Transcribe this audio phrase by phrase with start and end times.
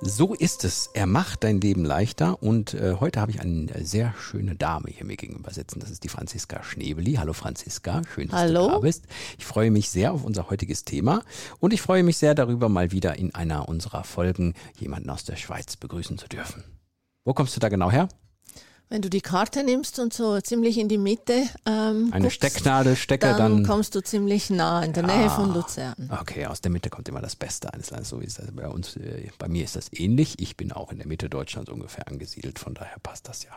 [0.00, 0.90] So ist es.
[0.94, 5.04] Er macht dein Leben leichter und äh, heute habe ich eine sehr schöne Dame hier
[5.04, 5.80] mir gegenüber sitzen.
[5.80, 7.14] Das ist die Franziska Schnebeli.
[7.14, 8.66] Hallo Franziska, schön, dass Hallo.
[8.66, 9.06] du da bist.
[9.38, 11.22] Ich freue mich sehr auf unser heutiges Thema
[11.58, 15.34] und ich freue mich sehr darüber, mal wieder in einer unserer Folgen jemanden aus der
[15.34, 16.62] Schweiz begrüßen zu dürfen.
[17.24, 18.08] Wo kommst du da genau her?
[18.90, 22.96] Wenn du die Karte nimmst und so ziemlich in die Mitte ähm, Eine guckst, Stecknadel
[22.96, 26.10] stecke, dann, dann kommst du ziemlich nah in der Nähe von Luzern.
[26.20, 28.08] Okay, aus der Mitte kommt immer das Beste eines Landes.
[28.08, 28.96] So ist das bei uns.
[28.96, 30.36] äh, Bei mir ist das ähnlich.
[30.38, 32.58] Ich bin auch in der Mitte Deutschlands ungefähr angesiedelt.
[32.58, 33.50] Von daher passt das ja.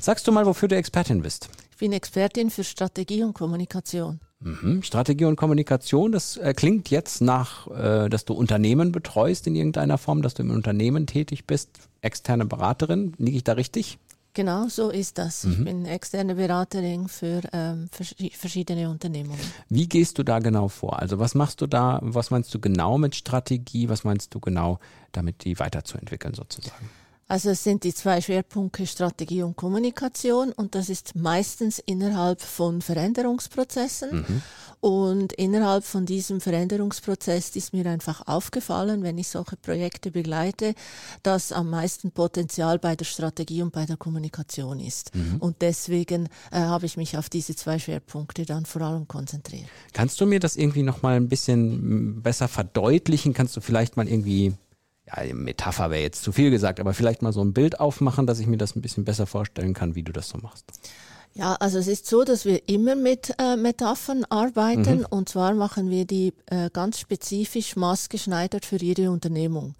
[0.00, 1.48] Sagst du mal, wofür du Expertin bist?
[1.72, 4.20] Ich bin Expertin für Strategie und Kommunikation.
[4.38, 4.82] Mhm.
[4.82, 9.98] Strategie und Kommunikation, das äh, klingt jetzt nach, äh, dass du Unternehmen betreust in irgendeiner
[9.98, 11.70] Form, dass du im Unternehmen tätig bist,
[12.02, 13.14] externe Beraterin.
[13.18, 13.98] Liege ich da richtig?
[14.36, 15.44] Genau so ist das.
[15.44, 15.52] Mhm.
[15.52, 19.40] Ich bin externe Beraterin für ähm, vers- verschiedene Unternehmungen.
[19.70, 20.98] Wie gehst du da genau vor?
[20.98, 24.78] Also was machst du da, was meinst du genau mit Strategie, was meinst du genau
[25.12, 26.90] damit, die weiterzuentwickeln sozusagen?
[27.28, 32.82] Also es sind die zwei Schwerpunkte Strategie und Kommunikation und das ist meistens innerhalb von
[32.82, 34.20] Veränderungsprozessen.
[34.20, 34.42] Mhm.
[34.80, 40.74] Und innerhalb von diesem Veränderungsprozess ist mir einfach aufgefallen, wenn ich solche Projekte begleite,
[41.22, 45.14] dass am meisten Potenzial bei der Strategie und bei der Kommunikation ist.
[45.14, 45.38] Mhm.
[45.38, 49.66] Und deswegen äh, habe ich mich auf diese zwei Schwerpunkte dann vor allem konzentriert.
[49.92, 53.32] Kannst du mir das irgendwie nochmal ein bisschen besser verdeutlichen?
[53.34, 54.54] Kannst du vielleicht mal irgendwie,
[55.06, 58.38] ja, Metapher wäre jetzt zu viel gesagt, aber vielleicht mal so ein Bild aufmachen, dass
[58.40, 60.64] ich mir das ein bisschen besser vorstellen kann, wie du das so machst?
[61.34, 65.90] Ja, also es ist so, dass wir immer mit äh, Metaphern arbeiten und zwar machen
[65.90, 69.74] wir die äh, ganz spezifisch maßgeschneidert für jede Unternehmung.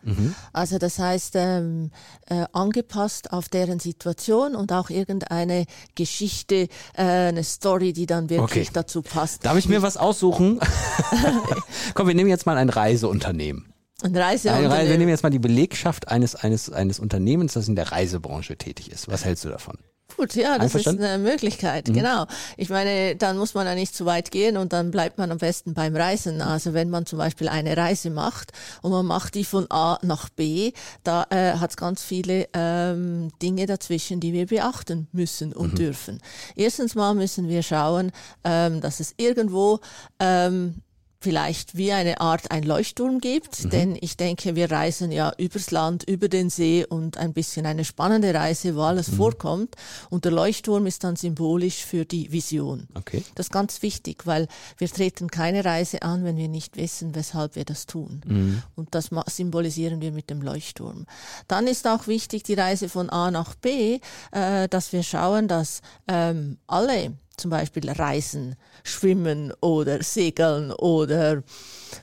[0.53, 1.93] Also das heißt ähm,
[2.27, 5.65] äh, angepasst auf deren Situation und auch irgendeine
[5.95, 8.71] Geschichte, äh, eine Story, die dann wirklich Okay.
[8.75, 9.47] dazu passt.
[9.47, 10.61] Darf ich mir was aussuchen?
[11.95, 13.73] Komm, wir nehmen jetzt mal ein Reiseunternehmen.
[14.03, 15.09] Ein Ein Reise, wir nehmen Reiseunternehmen.
[15.09, 19.09] jetzt mal die Belegschaft eines, eines, eines Unternehmens, das in der Reisebranche tätig ist.
[19.09, 19.79] Was hältst du davon?
[20.17, 22.27] Gut, ja, das ist eine Möglichkeit, genau.
[22.57, 25.39] Ich meine, dann muss man ja nicht zu weit gehen und dann bleibt man am
[25.39, 26.41] besten beim Reisen.
[26.41, 28.53] Also wenn man zum Beispiel eine Reise macht
[28.83, 33.31] und man macht die von A nach B, da äh, hat es ganz viele ähm,
[33.43, 36.21] Dinge dazwischen, die wir beachten müssen und dürfen.
[36.55, 38.11] Erstens mal müssen wir schauen,
[38.45, 39.81] ähm, dass es irgendwo
[40.19, 40.83] ähm,
[41.27, 46.09] vielleicht wie eine Art ein Leuchtturm gibt, denn ich denke, wir reisen ja übers Land,
[46.09, 49.75] über den See und ein bisschen eine spannende Reise, wo alles vorkommt.
[50.09, 52.87] Und der Leuchtturm ist dann symbolisch für die Vision.
[52.95, 53.25] Okay.
[53.35, 54.47] Das ist ganz wichtig, weil
[54.79, 58.63] wir treten keine Reise an, wenn wir nicht wissen, weshalb wir das tun.
[58.77, 61.07] Und das symbolisieren wir mit dem Leuchtturm.
[61.49, 63.99] Dann ist auch wichtig die Reise von A nach B,
[64.31, 71.43] äh, dass wir schauen, dass ähm, alle zum Beispiel reisen, schwimmen oder segeln oder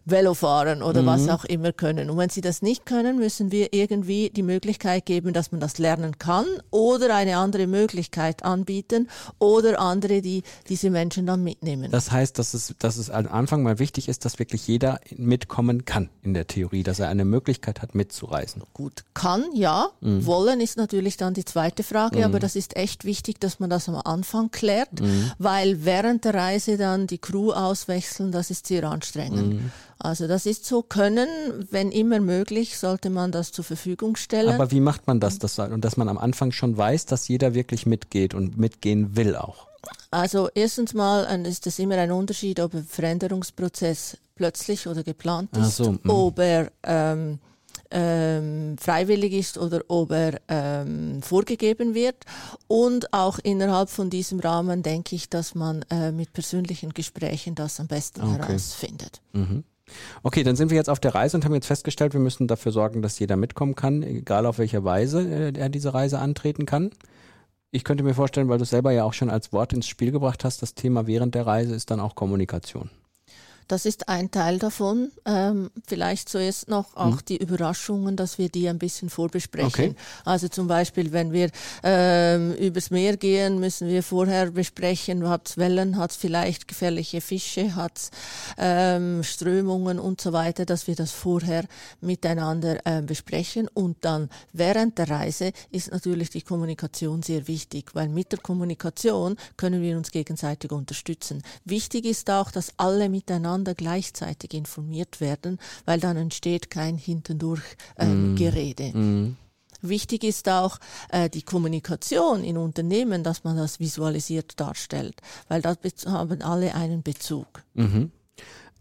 [0.06, 2.10] Velofahren oder was auch immer können.
[2.10, 5.78] Und wenn sie das nicht können, müssen wir irgendwie die Möglichkeit geben, dass man das
[5.78, 11.92] lernen kann oder eine andere Möglichkeit anbieten oder andere, die diese Menschen dann mitnehmen.
[11.92, 15.86] Das heißt, dass es, dass es am Anfang mal wichtig ist, dass wirklich jeder mitkommen
[15.86, 18.64] kann in der Theorie, dass er eine Möglichkeit hat, mitzureisen.
[18.74, 19.90] Gut, kann, ja.
[20.02, 23.90] Wollen ist natürlich dann die zweite Frage, aber das ist echt wichtig, dass man das
[23.90, 24.90] am Anfang klärt,
[25.38, 29.62] weil während der Reise dann die Crew auswechseln, das ist sehr anstrengend.
[30.00, 31.28] Also das ist so können,
[31.72, 34.54] wenn immer möglich, sollte man das zur Verfügung stellen.
[34.54, 37.54] Aber wie macht man das, dass, und dass man am Anfang schon weiß, dass jeder
[37.54, 39.68] wirklich mitgeht und mitgehen will auch?
[40.12, 45.78] Also erstens mal ist es immer ein Unterschied, ob ein Veränderungsprozess plötzlich oder geplant ist,
[45.78, 46.00] so, mhm.
[46.08, 47.40] ob er ähm,
[47.94, 52.18] ähm, freiwillig ist oder ob er ähm, vorgegeben wird.
[52.68, 57.80] Und auch innerhalb von diesem Rahmen denke ich, dass man äh, mit persönlichen Gesprächen das
[57.80, 58.42] am besten Okay.
[58.48, 59.22] herausfindet.
[60.24, 62.72] Okay, dann sind wir jetzt auf der Reise und haben jetzt festgestellt, wir müssen dafür
[62.72, 66.92] sorgen, dass jeder mitkommen kann, egal auf welche Weise äh, er diese Reise antreten kann.
[67.72, 70.12] Ich könnte mir vorstellen, weil du es selber ja auch schon als Wort ins Spiel
[70.12, 72.90] gebracht hast, das Thema während der Reise ist dann auch Kommunikation.
[73.68, 75.12] Das ist ein Teil davon.
[75.26, 77.26] Ähm, vielleicht zuerst noch auch hm.
[77.28, 79.92] die Überraschungen, dass wir die ein bisschen vorbesprechen.
[79.92, 79.96] Okay.
[80.26, 81.50] Also zum Beispiel, wenn wir
[81.84, 87.22] ähm, übers Meer gehen, müssen wir vorher besprechen, hat es Wellen, hat es vielleicht gefährliche
[87.22, 88.12] Fische, hat es
[88.58, 91.66] ähm, Strömungen und so weiter, dass wir das vorher
[92.02, 93.68] miteinander äh, besprechen.
[93.74, 99.38] Und dann während der Reise ist natürlich die Kommunikation sehr wichtig, weil mit der Kommunikation
[99.58, 101.42] können wir uns gegenseitig unterstützen.
[101.66, 107.64] Wichtig ist auch, dass alle miteinander miteinander gleichzeitig informiert werden, weil dann entsteht kein hintendurch
[107.98, 108.36] ähm, mm.
[108.36, 108.98] Gerede.
[108.98, 109.38] Mm.
[109.82, 110.80] Wichtig ist auch
[111.10, 115.16] äh, die Kommunikation in Unternehmen, dass man das visualisiert darstellt,
[115.50, 117.48] weil da haben alle einen Bezug.
[117.74, 118.12] Mhm.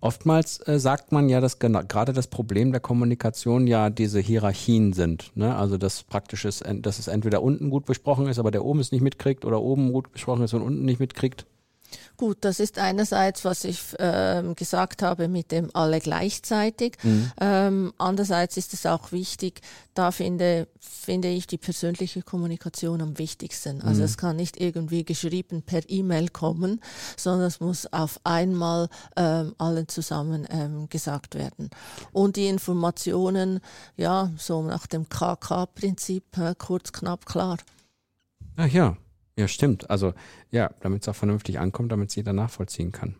[0.00, 5.32] Oftmals äh, sagt man ja, dass gerade das Problem der Kommunikation ja diese Hierarchien sind.
[5.34, 5.54] Ne?
[5.56, 8.92] Also dass praktisch ist, dass es entweder unten gut besprochen ist, aber der oben es
[8.92, 11.46] nicht mitkriegt, oder oben gut besprochen ist und unten nicht mitkriegt.
[12.16, 16.96] Gut, das ist einerseits, was ich ähm, gesagt habe mit dem alle gleichzeitig.
[17.02, 17.32] Mhm.
[17.40, 19.60] Ähm, andererseits ist es auch wichtig,
[19.94, 23.82] da finde, finde ich die persönliche Kommunikation am wichtigsten.
[23.82, 24.04] Also mhm.
[24.06, 26.80] es kann nicht irgendwie geschrieben per E-Mail kommen,
[27.16, 31.70] sondern es muss auf einmal ähm, allen zusammen ähm, gesagt werden.
[32.12, 33.60] Und die Informationen,
[33.96, 36.24] ja, so nach dem KK-Prinzip,
[36.58, 37.58] kurz, knapp, klar.
[38.56, 38.96] Ach ja,
[39.37, 39.90] ja, stimmt.
[39.90, 40.14] Also
[40.50, 43.17] ja, damit es auch vernünftig ankommt, damit es jeder nachvollziehen kann.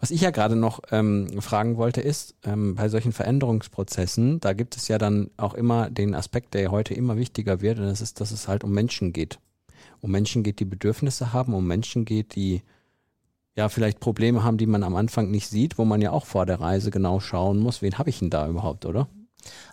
[0.00, 4.76] Was ich ja gerade noch ähm, fragen wollte, ist, ähm, bei solchen Veränderungsprozessen, da gibt
[4.76, 8.20] es ja dann auch immer den Aspekt, der heute immer wichtiger wird, und das ist,
[8.20, 9.38] dass es halt um Menschen geht.
[10.00, 12.62] Um Menschen geht, die Bedürfnisse haben, um Menschen geht, die
[13.54, 16.46] ja vielleicht Probleme haben, die man am Anfang nicht sieht, wo man ja auch vor
[16.46, 19.08] der Reise genau schauen muss, wen habe ich denn da überhaupt, oder?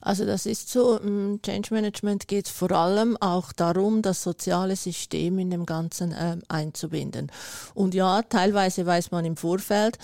[0.01, 4.75] Also das ist so, im Change Management geht es vor allem auch darum, das soziale
[4.75, 7.31] System in dem Ganzen äh, einzubinden.
[7.73, 9.97] Und ja, teilweise weiß man im Vorfeld,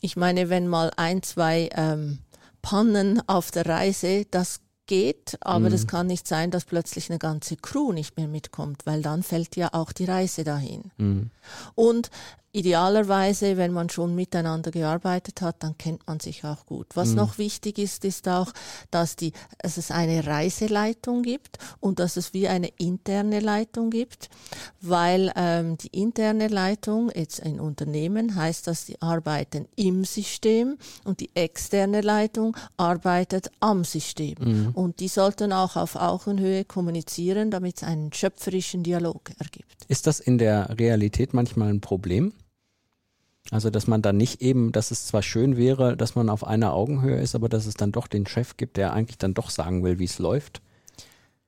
[0.00, 2.18] ich meine, wenn mal ein, zwei ähm,
[2.60, 5.72] Pannen auf der Reise, das geht, aber mhm.
[5.72, 9.56] das kann nicht sein, dass plötzlich eine ganze Crew nicht mehr mitkommt, weil dann fällt
[9.56, 10.90] ja auch die Reise dahin.
[10.98, 11.30] Mhm.
[11.74, 12.10] Und
[12.56, 16.86] Idealerweise, wenn man schon miteinander gearbeitet hat, dann kennt man sich auch gut.
[16.94, 17.16] Was mhm.
[17.16, 18.52] noch wichtig ist, ist auch,
[18.92, 24.30] dass, die, dass es eine Reiseleitung gibt und dass es wie eine interne Leitung gibt,
[24.80, 31.18] weil ähm, die interne Leitung jetzt in Unternehmen heißt, dass die arbeiten im System und
[31.18, 34.36] die externe Leitung arbeitet am System.
[34.38, 34.70] Mhm.
[34.74, 39.84] Und die sollten auch auf Augenhöhe kommunizieren, damit es einen schöpferischen Dialog ergibt.
[39.88, 42.32] Ist das in der Realität manchmal ein Problem?
[43.50, 46.72] Also, dass man dann nicht eben, dass es zwar schön wäre, dass man auf einer
[46.72, 49.84] Augenhöhe ist, aber dass es dann doch den Chef gibt, der eigentlich dann doch sagen
[49.84, 50.62] will, wie es läuft,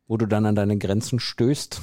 [0.07, 1.81] wo du dann an deine Grenzen stößt.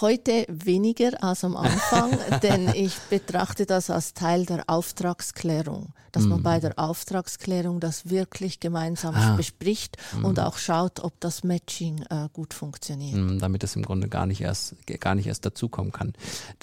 [0.00, 6.42] Heute weniger als am Anfang, denn ich betrachte das als Teil der Auftragsklärung, dass man
[6.42, 6.60] bei mhm.
[6.62, 9.36] der Auftragsklärung das wirklich gemeinsam ah.
[9.36, 10.24] bespricht mm.
[10.24, 13.14] und auch schaut, ob das Matching äh, gut funktioniert.
[13.14, 16.14] Mm, damit es im Grunde gar nicht erst gar nicht erst dazukommen kann.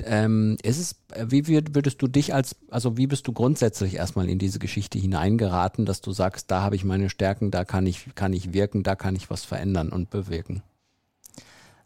[0.03, 0.95] Ähm, ist es,
[1.29, 5.85] wie würdest du dich als, also wie bist du grundsätzlich erstmal in diese Geschichte hineingeraten,
[5.85, 8.95] dass du sagst, da habe ich meine Stärken, da kann ich kann ich wirken, da
[8.95, 10.63] kann ich was verändern und bewirken?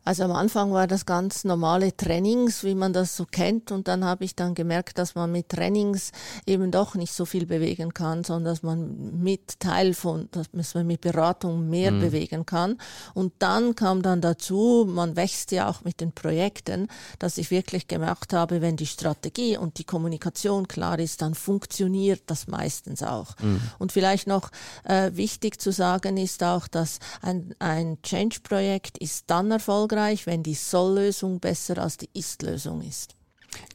[0.04, 3.72] Also am Anfang war das ganz normale Trainings, wie man das so kennt.
[3.72, 6.12] Und dann habe ich dann gemerkt, dass man mit Trainings
[6.48, 10.88] eben doch nicht so viel bewegen kann, sondern dass man mit Teil von, dass man
[10.88, 12.02] mit Beratung mehr mhm.
[12.02, 12.78] bewegen kann.
[13.14, 16.88] Und dann kam dann dazu, man wächst ja auch mit den Projekten,
[17.20, 22.24] dass ich wirklich gemerkt habe, wenn die Strategie und die Kommunikation klar ist, dann funktioniert
[22.26, 23.36] das meistens auch.
[23.40, 23.62] Mhm.
[23.78, 24.50] Und vielleicht noch
[24.84, 30.44] äh, wichtig zu sagen ist auch, dass ein, ein Change-Projekt ist dann erfolgreich, erfolgreich, wenn
[30.44, 33.16] die Soll-Lösung besser als die Ist-Lösung ist.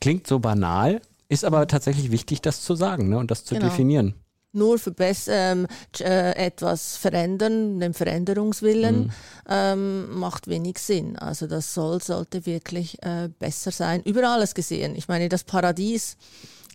[0.01, 3.69] Klingt so banal, ist aber tatsächlich wichtig, das zu sagen ne, und das zu genau.
[3.69, 4.15] definieren.
[4.53, 4.95] Nur für
[5.27, 5.67] ähm,
[6.01, 9.11] äh, etwas verändern, den Veränderungswillen, mhm.
[9.51, 11.19] ähm, macht wenig Sinn.
[11.19, 14.03] Also das Soll sollte wirklich äh, besser sein.
[14.05, 14.97] Über alles gesehen.
[14.97, 16.17] Ich meine, das Paradies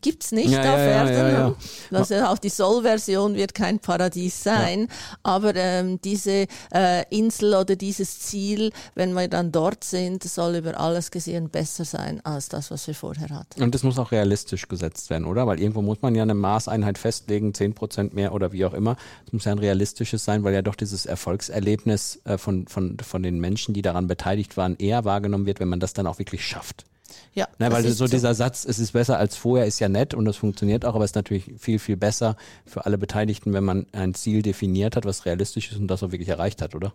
[0.02, 1.56] gibt es nicht ja, auf ja, Erden.
[1.92, 4.88] Ja, Also auch die Soll-Version wird kein Paradies sein.
[5.24, 10.80] Aber ähm, diese äh, Insel oder dieses Ziel, wenn wir dann dort sind, soll über
[10.80, 13.62] alles gesehen besser sein als das, was wir vorher hatten.
[13.62, 15.48] Und das muss auch realistisch gesetzt werden, oder?
[15.48, 18.98] Weil irgendwo muss man ja eine Maßeinheit festlegen, 10 Prozent mehr oder wie auch immer.
[19.26, 23.24] Es muss ja ein realistisches sein, weil ja doch dieses Erfolgserlebnis äh, von, von, von
[23.24, 26.46] den Menschen, die daran beteiligt waren, eher wahrgenommen wird, wenn man das dann auch wirklich
[26.46, 26.86] schafft.
[27.34, 30.26] Ja, Na, weil so dieser Satz, es ist besser als vorher, ist ja nett und
[30.26, 33.86] das funktioniert auch, aber es ist natürlich viel, viel besser für alle Beteiligten, wenn man
[33.94, 36.94] ein Ziel definiert hat, was realistisch ist und das auch wirklich erreicht hat, oder?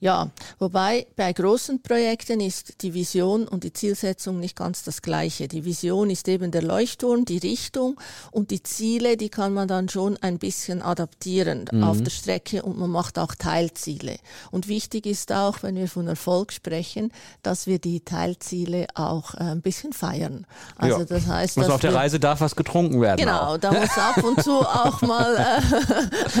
[0.00, 5.48] Ja, wobei bei großen Projekten ist die Vision und die Zielsetzung nicht ganz das gleiche.
[5.48, 8.00] Die Vision ist eben der Leuchtturm, die Richtung
[8.32, 12.78] und die Ziele, die kann man dann schon ein bisschen adaptieren auf der Strecke und
[12.78, 14.16] man macht auch Teilziele.
[14.50, 19.55] Und wichtig ist auch, wenn wir von Erfolg sprechen, dass wir die Teilziele auch äh,
[19.56, 20.46] ein bisschen feiern.
[20.76, 21.04] Also Ja.
[21.04, 23.18] das heißt, Also auf der Reise darf was getrunken werden.
[23.18, 23.58] Genau, Auch.
[23.58, 25.60] da muss ab und zu auch mal äh,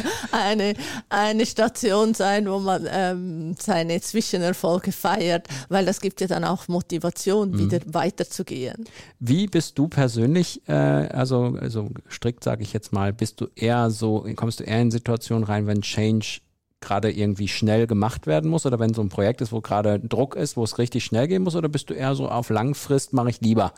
[0.32, 0.74] eine,
[1.08, 6.68] eine Station sein, wo man ähm, seine Zwischenerfolge feiert, weil das gibt ja dann auch
[6.68, 7.58] Motivation, Mhm.
[7.58, 8.84] wieder weiterzugehen.
[9.20, 13.90] Wie bist du persönlich, äh, also, also strikt sage ich jetzt mal, bist du eher
[13.90, 16.38] so, kommst du eher in Situationen rein, wenn Change
[16.80, 20.36] gerade irgendwie schnell gemacht werden muss oder wenn so ein Projekt ist, wo gerade Druck
[20.36, 23.30] ist, wo es richtig schnell gehen muss oder bist du eher so auf Langfrist mache
[23.30, 23.72] ich lieber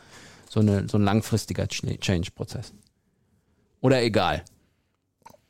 [0.49, 2.73] so, eine, so ein langfristiger Ch- Change-Prozess?
[3.81, 4.43] Oder egal?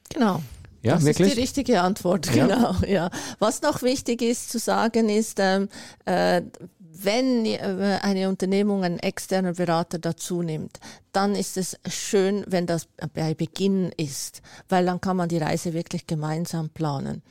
[0.09, 0.41] Genau.
[0.81, 1.27] Ja, das wirklich?
[1.29, 2.47] ist die richtige Antwort, Ja.
[2.47, 2.75] genau.
[2.87, 3.09] Ja.
[3.39, 5.67] Was noch wichtig ist zu sagen ist, ähm,
[6.05, 6.41] äh,
[6.79, 10.79] wenn äh, eine Unternehmung einen externen Berater dazu nimmt,
[11.11, 15.73] dann ist es schön, wenn das bei Beginn ist, weil dann kann man die Reise
[15.73, 17.21] wirklich gemeinsam planen.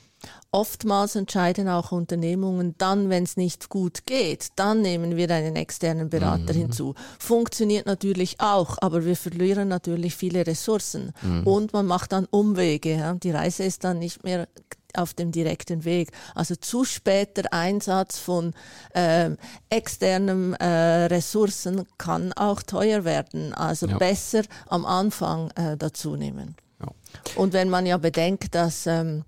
[0.51, 6.09] Oftmals entscheiden auch Unternehmungen dann, wenn es nicht gut geht, dann nehmen wir einen externen
[6.09, 6.95] Berater hinzu.
[7.19, 11.13] Funktioniert natürlich auch, aber wir verlieren natürlich viele Ressourcen
[11.45, 12.97] und man macht dann Umwege.
[12.97, 13.15] Ja.
[13.15, 14.49] Die Reise ist dann nicht mehr
[14.95, 16.13] auf dem direkten Weg.
[16.35, 18.55] Also zu später Einsatz von
[18.95, 19.37] ähm,
[19.69, 23.53] externen äh, Ressourcen kann auch teuer werden.
[23.53, 23.99] Also Ja.
[23.99, 26.57] besser am Anfang äh, dazu nehmen.
[26.81, 26.89] Ja.
[27.37, 29.25] Und wenn man ja bedenkt, dass ähm,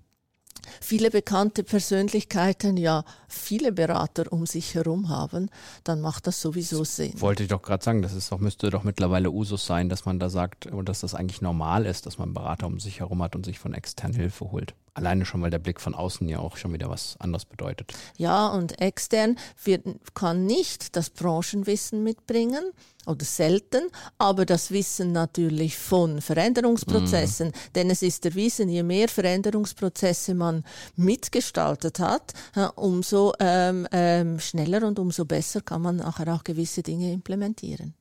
[0.79, 5.49] viele bekannte Persönlichkeiten ja viele Berater um sich herum haben,
[5.83, 7.19] dann macht das sowieso Sinn.
[7.19, 10.19] Wollte ich doch gerade sagen, das ist doch, müsste doch mittlerweile Usus sein, dass man
[10.19, 13.35] da sagt, und dass das eigentlich normal ist, dass man Berater um sich herum hat
[13.35, 14.73] und sich von extern Hilfe holt.
[14.93, 17.93] Alleine schon, weil der Blick von außen ja auch schon wieder was anderes bedeutet.
[18.17, 22.71] Ja, und extern wird, kann nicht das Branchenwissen mitbringen
[23.05, 27.51] oder selten, aber das Wissen natürlich von Veränderungsprozessen.
[27.75, 30.63] Denn es ist erwiesen, je mehr Veränderungsprozesse man
[30.95, 36.83] mitgestaltet hat, äh, umso ähm, ähm, schneller und umso besser kann man nachher auch gewisse
[36.83, 37.93] Dinge implementieren.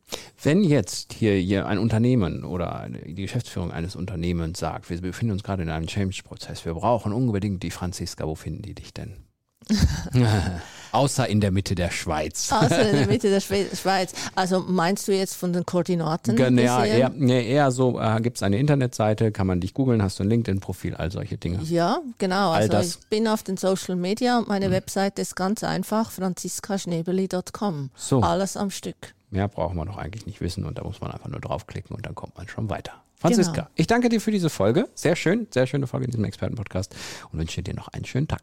[0.43, 5.43] Wenn jetzt hier, hier ein Unternehmen oder die Geschäftsführung eines Unternehmens sagt, wir befinden uns
[5.43, 9.30] gerade in einem Change-Prozess, wir brauchen unbedingt die Franziska, wo finden die dich denn?
[10.93, 12.51] Außer in der Mitte der Schweiz.
[12.53, 14.13] Also in der Mitte der Schwe- Schweiz.
[14.35, 16.35] Also meinst du jetzt von den Koordinaten?
[16.35, 20.03] Genau, ja, eher, nee, eher so, äh, gibt es eine Internetseite, kann man dich googeln,
[20.03, 21.61] hast du ein LinkedIn-Profil, all solche Dinge.
[21.63, 22.51] Ja, genau.
[22.51, 22.87] All Also das.
[22.97, 23.01] Mhm.
[23.03, 27.91] ich bin auf den Social Media und meine Webseite ist ganz einfach, franziskaschnebeli.com.
[27.95, 28.21] So.
[28.23, 29.15] Alles am Stück.
[29.31, 32.05] Mehr braucht man doch eigentlich nicht wissen und da muss man einfach nur draufklicken und
[32.05, 32.95] dann kommt man schon weiter.
[33.17, 33.67] Franziska, Genau.
[33.77, 34.89] ich danke dir für diese Folge.
[34.97, 36.97] Sehr schön, sehr schöne Folge in diesem Expertenpodcast
[37.31, 38.43] und wünsche dir noch einen schönen Tag.